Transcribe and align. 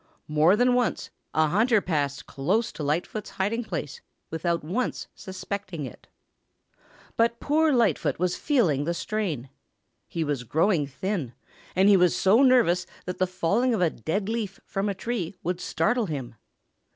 More 0.27 0.55
than 0.55 0.73
once 0.73 1.11
a 1.31 1.45
hunter 1.49 1.79
passed 1.79 2.25
close 2.25 2.71
to 2.71 2.81
Lightfoot's 2.81 3.29
hiding 3.29 3.63
place 3.63 4.01
without 4.31 4.63
once 4.63 5.05
suspecting 5.13 5.85
it. 5.85 6.07
But 7.17 7.39
poor 7.39 7.71
Lightfoot 7.71 8.17
was 8.17 8.35
feeling 8.35 8.85
the 8.85 8.95
strain. 8.95 9.51
He 10.07 10.23
was 10.23 10.43
growing 10.43 10.87
thin, 10.87 11.33
and 11.75 11.87
he 11.87 11.97
was 11.97 12.15
so 12.15 12.41
nervous 12.41 12.87
that 13.05 13.19
the 13.19 13.27
falling 13.27 13.75
of 13.75 13.81
a 13.81 13.91
dead 13.91 14.27
leaf 14.27 14.59
from 14.65 14.89
a 14.89 14.95
tree 14.95 15.35
would 15.43 15.61
startle 15.61 16.07
him. 16.07 16.33